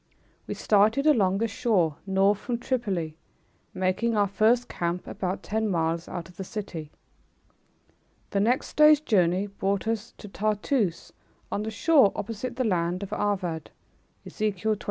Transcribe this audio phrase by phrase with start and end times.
[0.47, 3.17] We started along the shore north from Tripoli,
[3.71, 6.89] making our first camp about ten miles out of the city.
[8.31, 11.11] The next day's journey brought us to Tartoose
[11.51, 13.69] on the shore opposite the island of Arvad.
[14.25, 14.65] Ezek.